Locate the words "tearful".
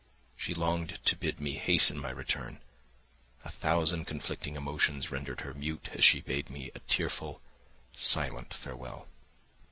6.79-7.39